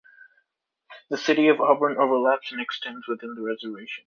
The 1.11 1.17
city 1.17 1.47
of 1.47 1.61
Auburn 1.61 1.95
overlaps 1.99 2.51
and 2.51 2.59
extends 2.59 3.05
within 3.07 3.35
the 3.35 3.43
reservation. 3.43 3.99